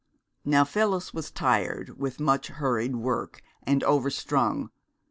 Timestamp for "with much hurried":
1.99-2.95